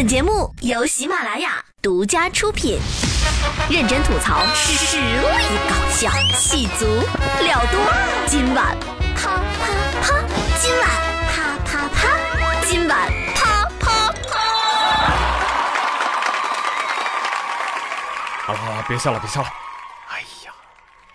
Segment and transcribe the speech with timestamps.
[0.00, 2.80] 本节目由喜马拉雅独家出品，
[3.68, 5.02] 认真吐槽，实力
[5.68, 7.78] 搞笑，戏足了多。
[8.26, 8.74] 今晚
[9.14, 9.68] 啪啪
[10.00, 10.24] 啪，
[10.58, 10.88] 今晚
[11.28, 12.08] 啪啪啪，
[12.66, 14.38] 今晚啪啪啪。
[18.46, 19.48] 好了好了，别笑了别笑了。
[20.08, 20.52] 哎呀，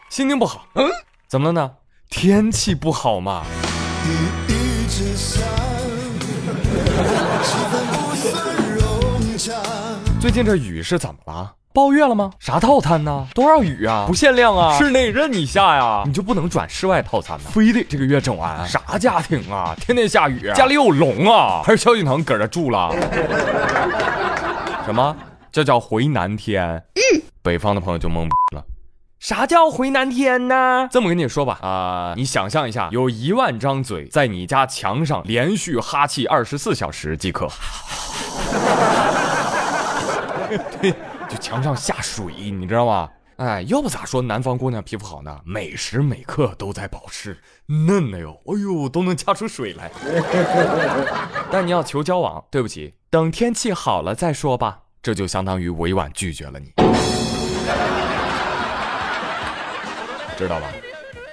[0.09, 0.67] 心情不好。
[0.75, 0.87] 嗯，
[1.27, 1.71] 怎么了呢？
[2.11, 3.43] 天气不好嘛。
[4.05, 8.04] 雨一直下，气氛不算融洽。
[10.25, 11.53] 最近这雨是怎么了？
[11.71, 12.31] 暴月了吗？
[12.39, 13.27] 啥套餐呢？
[13.35, 14.05] 多少雨啊？
[14.07, 14.75] 不限量啊？
[14.75, 17.51] 室内任你下呀，你就不能转室外套餐呢？
[17.53, 18.67] 非得这个月整完？
[18.67, 19.75] 啥家庭啊？
[19.79, 21.61] 天天下雨，家里有龙啊？
[21.63, 22.89] 还是萧敬腾搁这住了？
[24.83, 25.15] 什么？
[25.51, 26.83] 这叫回南天？
[26.95, 28.63] 嗯，北方的朋友就懵逼了。
[29.19, 30.89] 啥叫回南天呢？
[30.89, 37.47] 这么跟你说吧，啊、你想象一下，有一万张嘴在你家墙上连续哈气二十四小时即可。
[40.81, 40.91] 对，
[41.29, 43.09] 就墙上下水，你知道吗？
[43.37, 45.41] 哎，要不咋说南方姑娘皮肤好呢？
[45.45, 49.91] 每时每刻都在保湿，嫩的哟，哎呦，都能掐出水来。
[51.51, 54.79] 但你要求交往，对不起，等天气好了再说吧。
[55.01, 56.71] 这就相当于委婉拒绝了你，
[60.37, 60.67] 知道吧？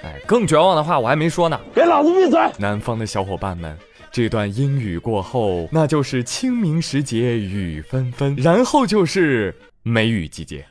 [0.03, 1.57] 哎，更绝望的话我还没说呢。
[1.73, 2.37] 给老子闭嘴！
[2.57, 3.77] 南方的小伙伴们，
[4.13, 10.63] 这段阴雨过后，那就是清明时节雨纷纷，然后就是梅雨季节。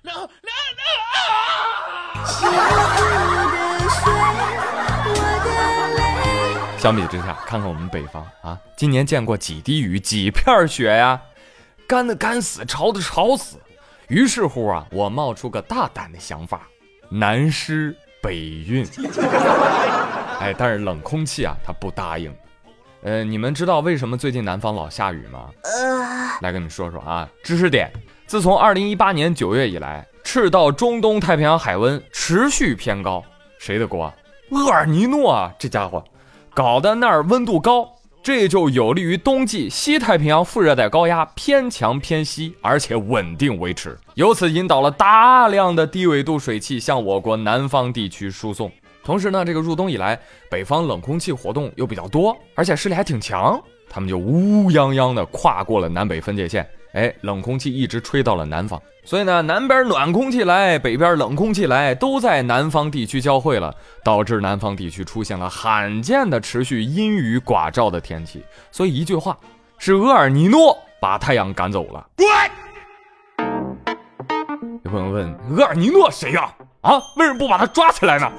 [6.78, 11.20] 相比之下，看看我们北方啊，今年见过几滴雨、几片雪呀？
[11.88, 13.56] 干的干死，潮的潮死。
[14.06, 16.68] 于是乎啊，我冒出个大胆的想法：
[17.10, 18.86] 南湿北运。
[20.38, 22.32] 哎，但是冷空气啊，它不答应。
[23.03, 25.48] 呃，你们知道为什么最近南方老下雨吗？
[26.41, 27.91] 来跟你们说说啊，知识点：
[28.27, 33.25] 自从2018年9月以来，赤道中东太平洋海温持续偏高，
[33.59, 34.14] 谁的锅啊？
[34.50, 36.03] 厄尔尼诺啊，这家伙
[36.54, 37.88] 搞得那儿温度高，
[38.22, 48.71] 这就有利于冬季西太平洋副热带高压偏强偏西，而且稳定维持，由此引导了大量的低纬度水汽向我国南方地区输送。
[49.04, 50.18] 同时呢，这个入冬以来，
[50.50, 63.74] 北方冷空气活动又比较多，而且势力还挺强，他们就乌泱泱的跨过了南北分界线，哎，冷空气一直吹到了南方，所以呢，南边暖空气来，北边冷空气来，都在南方地区交汇了，
[64.04, 68.44] 导致南方地区出现了罕见的持续阴雨寡照的天气。
[68.70, 69.36] 所以一句话，
[69.78, 72.06] 是厄尔尼诺把太阳赶走了。
[74.92, 77.03] 朋友问，厄尔尼诺谁呀、啊？
[77.16, 78.30] 为什么不把他抓起来呢？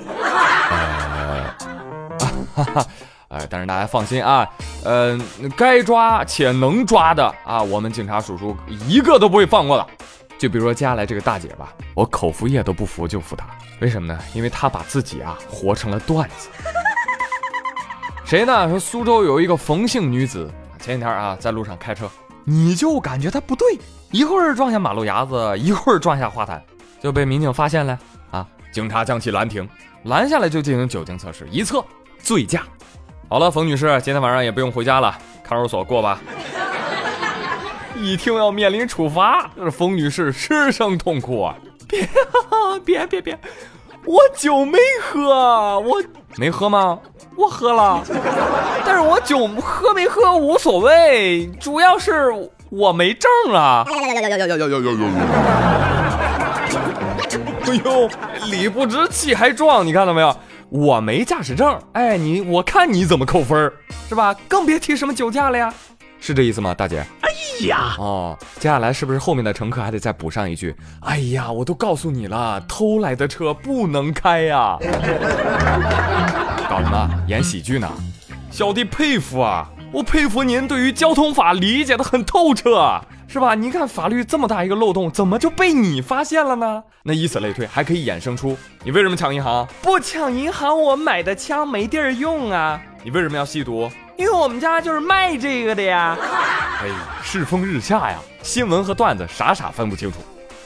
[2.56, 2.86] 哈哈，
[3.30, 4.48] 哎，但是大家放心啊，
[4.86, 5.20] 呃，
[5.58, 8.56] 该抓且能抓的啊，我们警察叔叔
[8.88, 9.88] 一个都不会放过的。
[10.38, 13.48] 就比如说接下来这个大姐吧，我口服液都不服就服她，
[13.82, 14.20] 为什么呢？
[14.36, 16.50] 因为她把自己啊活成了段子。
[18.24, 18.70] 谁呢？
[18.70, 20.48] 说苏州有一个冯姓女子，
[20.80, 22.08] 前几天啊在路上开车，
[22.44, 23.80] 你就感觉她不对，
[24.14, 26.64] 一会儿撞下马路牙子，一会儿撞下花坛，
[27.02, 27.98] 就被民警发现了
[28.30, 28.46] 啊！
[28.72, 29.68] 警察将其拦停，
[30.04, 31.84] 拦下来就进行酒精测试，一测
[32.20, 32.62] 醉驾。
[33.28, 36.22] 好了，冯女士，今天晚上也不用回家了，看守所过吧。
[37.96, 41.56] 一听要面临处罚，这冯女士失声痛哭啊！
[41.88, 42.08] 别
[42.86, 43.40] 别别别，
[44.06, 46.00] 我酒没喝，我
[46.36, 47.00] 没喝吗？
[47.36, 48.04] 我喝了，
[48.86, 52.32] 但是我酒喝没喝无所谓，主要是
[52.76, 53.86] 我没证啊。
[57.66, 58.10] 哎呦，
[58.50, 60.36] 理不直气还壮，你看到没有？
[60.70, 63.72] 我没驾驶证，哎，你我看你怎么扣分儿
[64.10, 64.34] 是吧？
[64.48, 65.72] 更别提什么酒驾了呀，
[66.20, 67.06] 是这意思吗，大姐？
[67.22, 67.30] 哎
[67.68, 70.76] 呀，哦，接下来是不是后面的乘客还得再补上一句？
[71.02, 74.78] 哎呀，我都告诉你了，偷来的车不能开呀！
[76.70, 77.10] 搞什么？
[77.28, 77.88] 演喜剧呢？
[78.50, 83.54] 小弟佩服啊，我佩服您对于交通法理解的很透彻，是吧？
[83.54, 86.84] 您看法律这么大一个漏洞，怎么就被你发现了呢？
[87.04, 89.68] 那以此类推，还可以衍生出你为什么抢银行？
[89.84, 92.82] 不抢银行，我买的枪没地儿用啊！
[93.04, 93.88] 你为什么要吸毒？
[94.18, 96.18] 因为我们家就是卖这个的呀。
[96.82, 96.90] 哎，
[97.22, 100.18] 世风日下呀，新闻和段子傻傻分不清楚，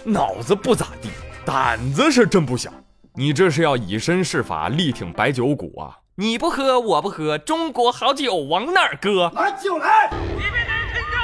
[0.06, 1.09] 脑子不咋地，
[1.44, 2.71] 胆子是真不小。
[3.13, 5.97] 你这是要以身试法，力挺白酒股啊！
[6.19, 9.31] 你不喝，我不喝，中国好酒往哪儿搁？
[9.35, 10.09] 拿酒来！
[10.19, 11.17] 你们能听着？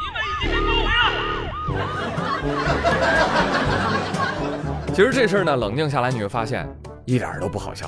[0.00, 0.90] 你们已经被包围了。
[4.94, 6.66] 其实这事儿呢，冷静下来你会发现
[7.04, 7.86] 一点儿都不好笑。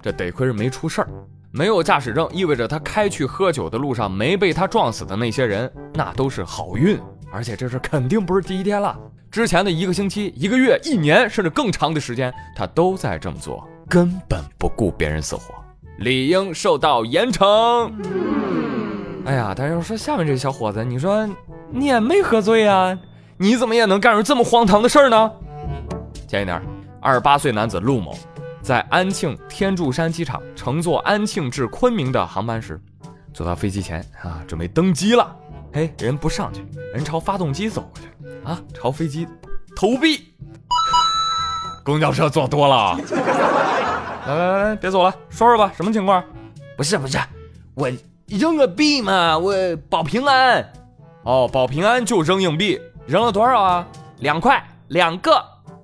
[0.00, 1.08] 这得亏是没出事儿，
[1.50, 6.98] 没有驾驶证，意味着他开去喝酒的路上没被他撞死的那些人，那都是好运。
[7.30, 8.98] 而且这事肯定不是第一天了，
[9.30, 15.52] 之前的一个星期、一个月、一年，甚至更长的时间，他都在这么做，根本不顾别人死活，
[15.98, 17.92] 理应受到严惩。
[19.26, 21.28] 哎呀，但是要说下面这小伙子，你说
[21.72, 22.96] 你也没喝醉啊，
[23.36, 25.32] 你怎么也能干出这么荒唐的事儿呢？
[26.28, 26.62] 前一天，
[27.00, 28.16] 二十八岁男子陆某
[28.62, 32.80] 在安庆天柱山机场乘坐安庆至昆明的航班时，
[33.34, 35.34] 坐到飞机前啊，准备登机了。
[35.72, 36.64] 嘿，人不上去，
[36.94, 38.08] 人朝发动机走过去
[38.44, 39.26] 啊，朝飞机
[39.74, 40.28] 投币。
[41.82, 42.96] 公交车坐多了，
[44.30, 46.22] 来来来来，别走了，说说吧，什么情况？
[46.76, 47.18] 不是不是，
[47.74, 47.90] 我
[48.26, 49.54] 扔个币嘛，我
[49.88, 50.64] 保平安。
[51.24, 53.86] 哦，保平安就扔硬币，扔了多少啊？
[54.18, 55.32] 两块，两个，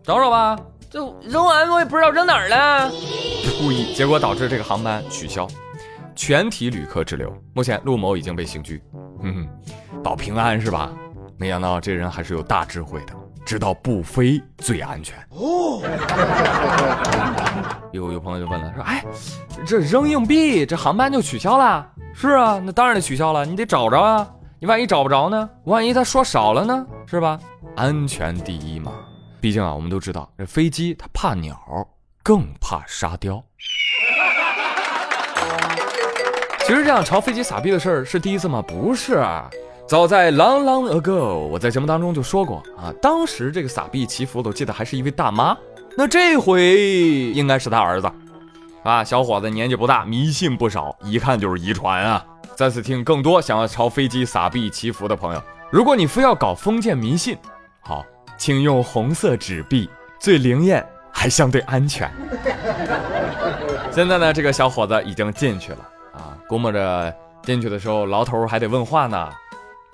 [0.02, 0.56] 找找吧。
[0.88, 2.90] 这扔完我也不知道扔哪儿了，
[3.60, 5.46] 故意，结果导致这个航班取消，
[6.14, 7.30] 全体旅客滞留。
[7.52, 8.80] 目前陆某已经被刑拘。
[9.22, 10.92] 嗯哼，保平安是吧？
[11.36, 13.12] 没想到这人还是有大智慧的，
[13.46, 15.16] 知道不飞最安全。
[15.30, 15.80] 哦，
[17.92, 19.04] 有有朋友就问了，说，哎，
[19.64, 21.88] 这扔硬币，这航班就取消了？
[22.12, 24.28] 是啊，那当然得取消了，你得找着啊。
[24.58, 25.48] 你万一找不着呢？
[25.64, 26.84] 万一他说少了呢？
[27.06, 27.38] 是吧？
[27.76, 28.90] 安全第一嘛。
[29.40, 31.56] 毕竟啊，我们都知道，这飞机它怕鸟，
[32.24, 33.40] 更怕沙雕。
[36.66, 38.60] 其实这样朝飞机撒币的事儿是第一次吗？
[38.60, 39.48] 不是啊，
[39.86, 45.56] 早在 long long ago，我在节目当中就说过啊，当时这个撒币祈福的，我记得还是一位大妈。
[45.96, 46.76] 那这回
[47.32, 48.10] 应该是他儿子，
[48.82, 52.26] 啊，小伙子年纪不大，迷信不少，一看就是遗传啊。
[52.56, 57.38] 再次听更多想要朝飞机撒币祈福的朋友，如果你非要搞封建迷信，
[57.80, 58.04] 好，
[58.36, 59.88] 请用红色纸币，
[60.18, 62.10] 最灵验还相对安全。
[63.92, 65.78] 现在呢，这个小伙子已经进去了
[66.12, 66.36] 啊。
[66.48, 69.30] 估摸着进去的时候，牢头还得问话呢。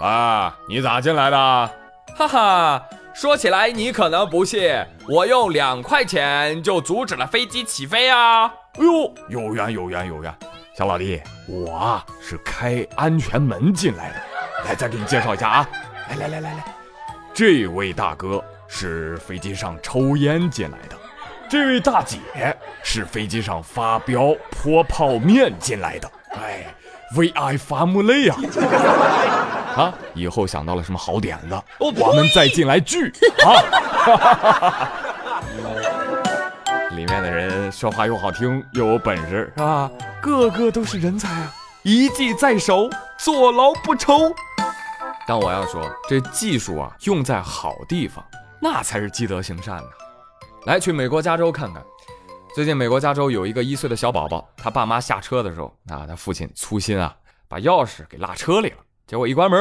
[0.03, 1.37] 爸，你咋进来的？
[2.17, 2.85] 哈哈，
[3.15, 8.53] 说起来你可能不信，我用两块钱就阻止了飞机起飞啊！
[8.81, 10.35] 哎呦，有缘有缘有缘，
[10.77, 14.17] 小老弟，我啊是开安全门进来的。
[14.65, 15.69] 来，再给你介绍一下啊！
[16.11, 16.65] 来来来来来，
[17.33, 20.97] 这位大哥是飞机上抽烟进来的，
[21.49, 22.19] 这位大姐
[22.83, 26.11] 是飞机上发飙泼泡面进来的。
[26.33, 26.75] 哎
[27.15, 28.35] ，VI 发木累呀！
[29.75, 33.11] 啊，以后想到了什么好点子，我们再进来聚
[33.45, 34.91] 啊！
[36.91, 39.91] 里面的人说话又好听又有本事，是吧？
[40.21, 41.53] 个个都是人才啊！
[41.83, 42.89] 一技在手，
[43.19, 44.33] 坐牢不愁。
[45.27, 48.23] 但我要说，这技术啊，用在好地方，
[48.61, 49.89] 那才是积德行善呢。
[50.67, 51.83] 来，去美国加州看看。
[52.55, 57.17] 最近，美国加州有一个一岁的小宝宝，他爸妈下车的时候，啊，他父亲粗心啊，
[57.49, 58.77] 把钥匙给落车里了，
[59.07, 59.59] 结果一关门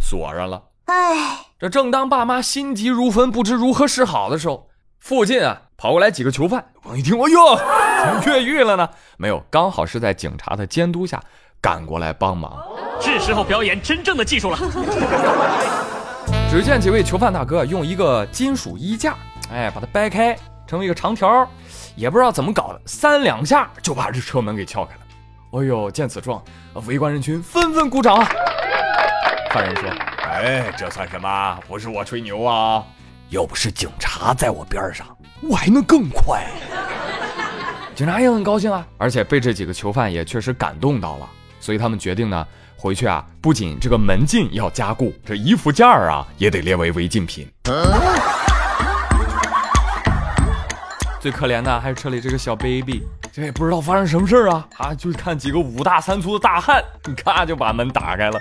[0.00, 0.62] 锁上了。
[0.86, 4.68] 哎，这正当爸妈心急如焚，不知如何是好的时候，
[4.98, 7.56] 附近啊跑过来几个囚犯，我一听，哎呦，
[8.04, 8.88] 怎么越狱了呢？
[9.16, 11.20] 没有，刚好是在警察的监督下
[11.60, 12.62] 赶过来帮忙。
[13.00, 14.58] 是时候表演真正的技术了。
[16.50, 19.16] 只见几位囚犯大哥用一个金属衣架，
[19.50, 21.48] 哎，把它掰开，成为一个长条。
[21.96, 25.01] 也不知道怎么搞的，三两下就把这车门给撬开了。
[25.54, 26.42] 哎呦，见此状，
[26.86, 28.26] 围观人群纷纷鼓掌啊。
[29.52, 29.90] 犯人说
[30.24, 31.58] ：“哎，这算什么？
[31.68, 32.82] 不是我吹牛啊，
[33.28, 35.06] 要不是警察在我边上，
[35.42, 36.46] 我还能更快。”
[37.94, 41.28] 警察也很高兴啊，而且被这几个囚犯也确实感动到了，
[41.60, 47.46] 所以他们决定呢，回去啊，不仅这个门禁要加固，这衣服件儿啊也得列为违禁品。
[51.20, 53.02] 最可怜的还是车里这个小 baby，
[53.34, 54.68] 这也不知道发生什么事儿啊！
[54.76, 58.38] 啊，就看几个五大三粗的大汉，你 咔就把门打开了。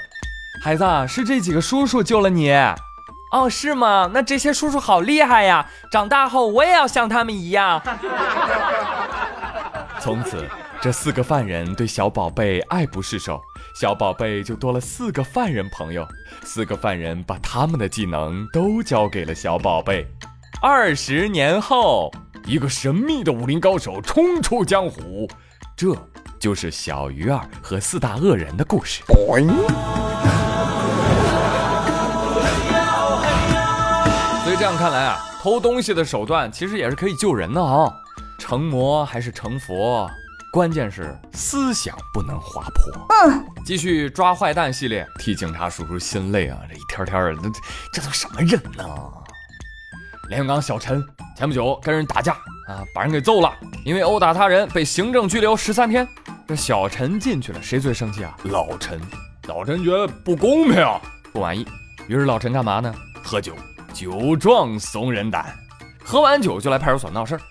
[0.62, 2.52] 孩子，是这几个叔叔救了你。
[3.32, 4.12] 哦，是吗？
[4.14, 5.66] 那这些叔叔好厉害呀！
[5.92, 7.82] 长大后我也要像他们一样。
[10.02, 10.46] 从此，
[10.82, 13.40] 这四个犯人对小宝贝爱不释手，
[13.80, 16.06] 小宝贝就多了四个犯人朋友。
[16.44, 20.06] 四个犯人把他们的技能都交给了小宝贝。
[20.62, 22.12] 二十年后。
[22.46, 25.30] 一个神秘的武林高手冲出江湖，
[25.76, 25.96] 这
[26.40, 29.04] 就是小鱼儿和四大恶人的故事。
[29.08, 29.40] 所
[34.52, 37.92] 以这样看来啊，偷东西的手段其实也是可以救人的啊。
[38.38, 40.10] 成魔还是成佛，
[40.52, 43.08] 关键是思想不能滑坡。
[43.28, 46.58] 嗯，继续抓坏蛋系列，替警察叔叔心累啊！
[46.68, 48.84] 这一天天的，这这都什么人呢？
[50.32, 52.32] 连云港小陈前不久跟人打架
[52.66, 56.08] 啊，把人给揍了，因为殴打他人被行政拘留十三天。
[56.48, 58.34] 这小陈进去了，谁最生气啊？
[58.46, 58.98] 老陈，
[59.50, 60.88] 老陈觉得不公平，
[61.34, 61.68] 不满意，
[62.08, 62.96] 于是老陈干嘛呢？
[63.22, 63.54] 喝酒，
[63.94, 65.54] 酒壮怂人胆。
[66.02, 67.42] 喝完酒就来派出所闹事儿。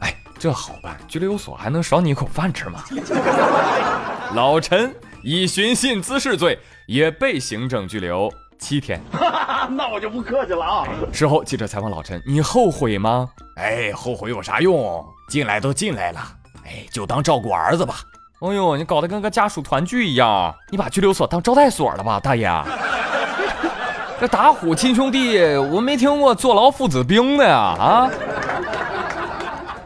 [0.00, 2.82] 哎，这好办，拘留所还能少你一口饭吃吗？
[4.34, 8.28] 老陈以寻衅滋事罪也被行政拘留
[8.64, 8.98] 七天。
[9.76, 10.88] 那我就不客气了啊。
[11.12, 13.28] 事后记者采访老陈：“你后悔吗？”
[13.60, 15.04] 哎，后悔有啥用？
[15.28, 16.20] 进来都进来了，
[16.64, 17.96] 哎，就当照顾儿子吧。
[18.40, 22.48] 哎呦，你搞得跟个家属团聚一样，你把拘留所当招待所了吧，大爷？
[24.20, 28.10] 这打虎亲兄弟，我没听过坐牢父子兵的呀啊！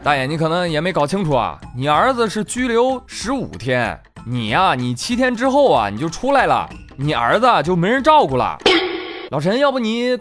[0.03, 6.69] 大爷，你可能也没搞清楚啊，你儿子是拘留十五天，你呀、你七天之后啊，你就出来了，
[7.01, 8.57] 你儿子就没人照顾了。
[9.31, 10.19] 老陈，要不你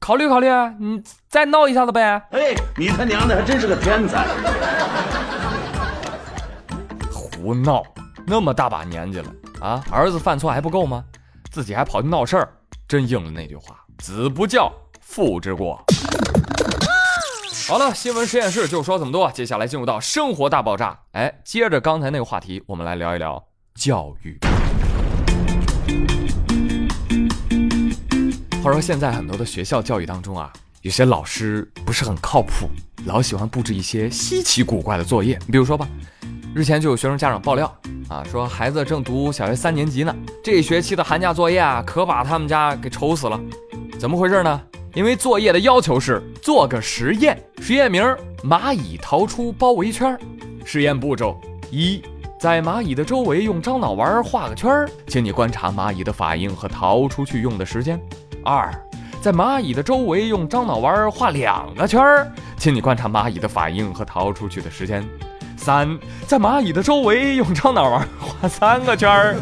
[0.00, 0.48] 考虑考虑，
[0.80, 2.20] 你再闹一下子呗？
[2.32, 4.26] 哎，你他娘的还真是个天才！
[7.12, 7.80] 胡闹，
[8.26, 11.04] 那么大把年纪了啊，儿子犯错还不够吗？
[11.52, 12.52] 自己还跑去闹事儿，
[12.88, 15.80] 真应了那句话：子不教，父之过。
[17.68, 20.98] 好了，新闻实验室就说这么多，接下来进入到生活大爆炸。
[21.12, 23.40] 哎，接着刚才那个话题，我们来聊一聊
[23.76, 24.36] 教育。
[28.66, 32.68] 话说现在很多的学校教育当中啊，有些老师不是很靠谱，
[33.04, 35.38] 老喜欢布置一些稀奇古怪的作业。
[35.46, 35.86] 你比如说吧，
[36.52, 37.72] 日前就有学生家长爆料
[38.08, 43.40] 啊，说孩子正读小学三年级呢，这学期的寒假作业啊，可把他们家给愁死了。
[44.00, 44.60] 怎么回事呢？
[44.94, 50.18] 因为作业的要求是做个实验，实验名儿蚂蚁逃出包围圈。
[50.64, 52.02] 实验步骤一，
[52.40, 58.00] 在蚂蚁的周围用樟脑丸画个圈儿，请你观察蚂蚁的反应和逃出去用的时间。
[58.46, 58.72] 二，
[59.20, 65.04] 在蚂蚁的周围用樟脑丸画两个圈儿，请你观察蚂蚁的反应和逃出去的时间。
[65.56, 65.98] 三，
[66.28, 69.34] 在蚂蚁的周围用樟脑丸画三个圈儿。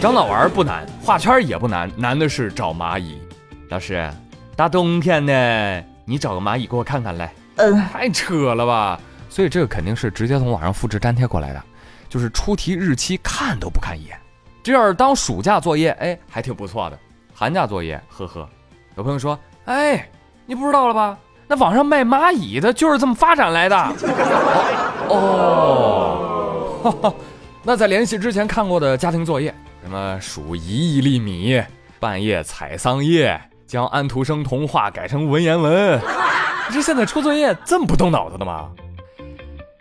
[0.00, 3.20] 樟脑丸不难，画圈儿也不难，难的是找蚂蚁。
[3.68, 4.10] 老师，
[4.56, 7.30] 大冬天的，你找个蚂蚁给我看看来。
[7.56, 8.98] 嗯，太扯了吧！
[9.28, 11.62] 所以这个肯定是直接从网上复制粘贴过来的，
[12.08, 14.16] 就是出题日期看都不看一眼。
[14.62, 16.98] 这要是当暑假作业，哎，还挺不错的。
[17.34, 18.48] 寒假作业，呵呵。
[18.96, 20.08] 有朋友说，哎，
[20.46, 21.18] 你不知道了吧？
[21.48, 23.76] 那网上卖蚂蚁的就是这么发展来的。
[25.10, 27.14] 哦，哈 哈
[27.62, 31.60] 那在联系之前看过的家庭作业，什么数一亿粒米，
[31.98, 36.00] 半夜采桑叶，将安徒生童话改成文言文。
[36.72, 38.70] 这现在出作业这么不动脑子的吗？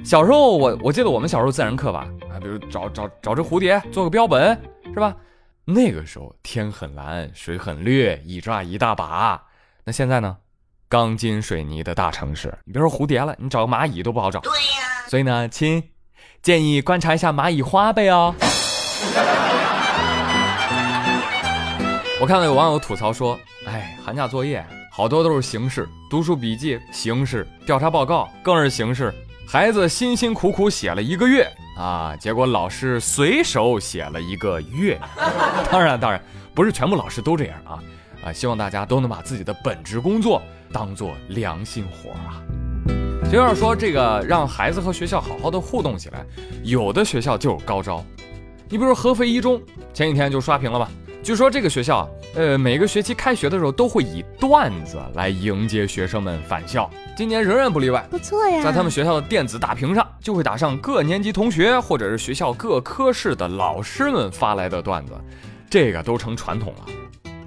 [0.03, 4.59] 小时候我我记得我们小时候自然课吧，啊，比如找找找只蝴蝶做个标本，
[4.93, 5.15] 是吧？
[5.65, 9.41] 那个时候天很蓝，水很绿，一抓一大把。
[9.85, 10.35] 那现在呢？
[10.89, 14.41] 钢筋水泥的大城市，你别说蝴蝶了，你找个蚂蚁都不好找。
[14.41, 15.07] 对呀。
[15.07, 15.81] 所以呢，亲，
[16.41, 18.35] 建议观察一下蚂蚁花呗哦。
[22.19, 29.13] 我看到有网友吐槽说，哎，寒假作业好多都是形式，读书笔记形式，调查报告更是形式。
[29.53, 34.99] 孩子辛辛苦苦写了一个月啊，结果老师随手写了一个月。
[35.69, 36.19] 当然，当然
[36.55, 37.77] 不是全部老师都这样啊
[38.25, 38.33] 啊！
[38.33, 40.41] 希望大家都能把自己的本职工作
[40.71, 42.41] 当做良心活啊。
[43.31, 46.25] 就要说这个让孩子和学校好好的互动起来，
[46.63, 48.03] 有的学校就有高招。
[48.69, 49.61] 你比如合肥一中，
[49.93, 50.89] 前几天就刷屏了吧？
[51.23, 58.05] 据说这个学校啊，呃，每个学期开学的时候都会以段子来迎接学生们返校，今年仍然不例外。
[58.11, 58.61] 不错呀。
[58.61, 65.13] 在他们学校的电子大屏上，就会打上各年级同学或者是学校各科室的老师们发来的段子，
[65.69, 66.85] 这个都成传统了。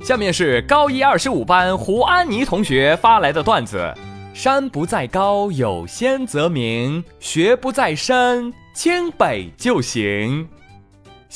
[0.00, 3.92] 下面是高一二十五班胡安妮同学发来的段子：
[4.32, 10.48] 山不在高，有仙则名；学不在深，清北就行。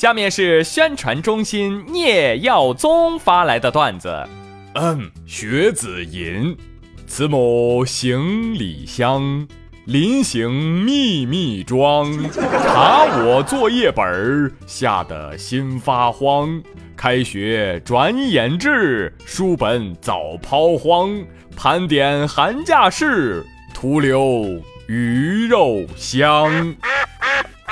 [0.01, 4.27] 下面是宣传中心聂耀宗发来的段子：
[4.73, 6.57] 嗯，学子吟，
[7.05, 9.47] 慈母行李箱，
[9.85, 10.51] 临行
[10.83, 16.59] 密密装，查我作业本儿，吓得心发慌。
[16.97, 21.11] 开学转眼至，书本早抛荒。
[21.55, 26.75] 盘点寒假事，徒留鱼肉香。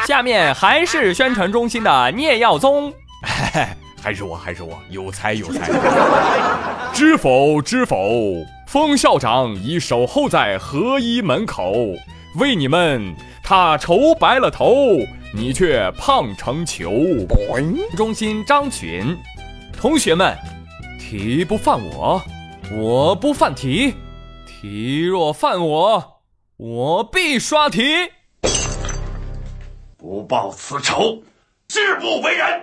[0.09, 2.91] 下面还是宣传中心的聂耀宗，
[4.01, 5.69] 还是我，还是我，有才有才。
[6.91, 11.75] 知否知否，封校长已守候在合一门口，
[12.37, 13.13] 为你们
[13.43, 14.97] 他愁白了头，
[15.31, 16.91] 你却胖成球。
[17.95, 19.15] 中心张群，
[19.79, 20.35] 同学们，
[20.99, 22.19] 题不犯我，
[22.75, 23.93] 我不犯题；
[24.47, 26.21] 题若犯我，
[26.57, 27.83] 我必刷题。
[30.01, 31.21] 不报此仇，
[31.67, 32.61] 誓不为人。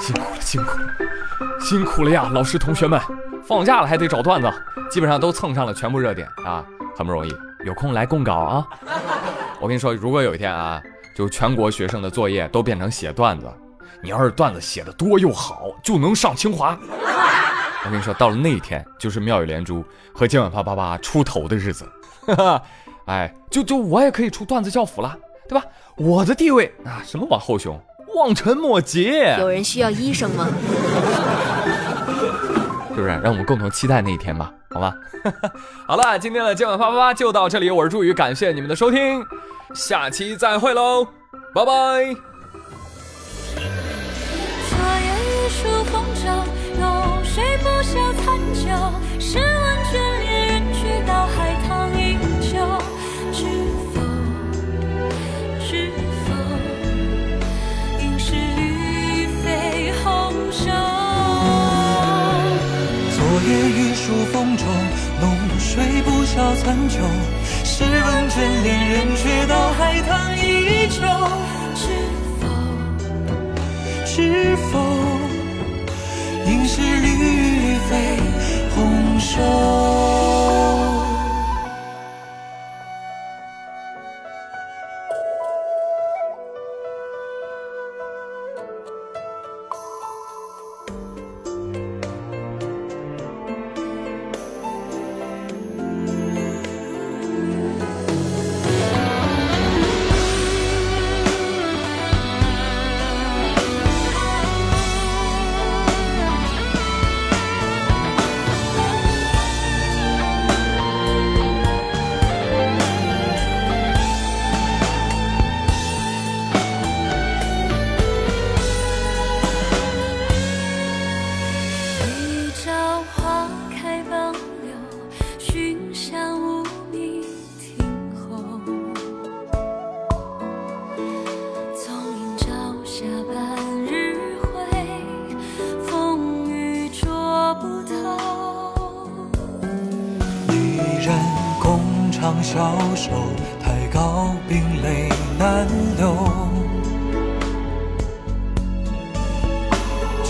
[0.00, 3.00] 辛苦了，辛苦了，辛苦了呀，老师同学们，
[3.46, 4.52] 放假了还得找段子，
[4.90, 6.66] 基本上都蹭上了全部热点啊，
[6.98, 7.32] 很不容易。
[7.64, 8.66] 有空来供稿啊！
[9.60, 10.82] 我跟你说，如果有一天啊，
[11.14, 13.46] 就全国学生的作业都变成写段子，
[14.02, 16.76] 你要是段子写的多又好，就能上清华。
[17.84, 21.88] 我跟你说，到了那一天，就是妙语连珠和今晚啪啪啪出头的日子。
[22.24, 22.62] 哈哈，
[23.06, 25.16] 哎，就就我也可以出段子教辅了，
[25.48, 25.64] 对吧？
[25.96, 27.78] 我的地位啊，什么往后雄，
[28.14, 30.46] 望尘莫及，有人需要医生吗？
[32.94, 33.08] 是不是？
[33.08, 34.94] 让我们共同期待那一天吧，好吗？
[35.86, 39.24] 好了，今天的今晚啪啪啪就到这里，我是朱宇，感谢你们的收听，
[39.74, 41.06] 下期再会喽，
[41.54, 41.72] 拜拜。
[44.68, 46.28] 昨夜雨疏风骤，
[46.78, 48.68] 浓睡不消残酒。
[49.18, 49.38] 试
[66.62, 66.98] 不消残酒。
[67.64, 71.02] 试问卷帘人，却道海棠依旧。
[71.74, 71.88] 知
[72.40, 72.42] 否？
[74.04, 75.11] 知否？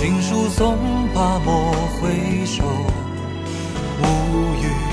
[0.03, 0.77] 锦书送
[1.15, 2.65] 罢莫回首，
[4.01, 4.05] 无
[4.61, 4.92] 语。